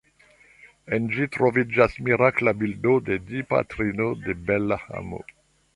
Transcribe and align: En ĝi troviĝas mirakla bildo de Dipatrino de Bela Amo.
En 0.97 1.05
ĝi 1.15 1.27
troviĝas 1.35 1.99
mirakla 2.07 2.55
bildo 2.63 2.97
de 3.11 3.19
Dipatrino 3.29 4.13
de 4.27 4.39
Bela 4.51 4.85
Amo. 5.03 5.27